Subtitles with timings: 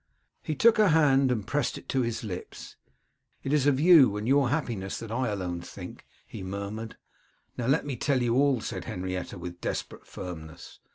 [0.41, 2.75] He took her hand and pressed it to his lips.
[3.43, 6.97] 'It is of you, and of your happiness that I can alone think,' he murmured.
[7.55, 10.79] 'Now let me tell you all,' said Henrietta, with desperate firmness.